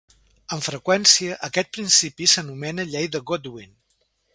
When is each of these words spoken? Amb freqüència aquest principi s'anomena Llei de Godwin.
Amb 0.55 0.65
freqüència 0.67 1.37
aquest 1.49 1.71
principi 1.79 2.31
s'anomena 2.35 2.91
Llei 2.93 3.15
de 3.19 3.27
Godwin. 3.33 3.81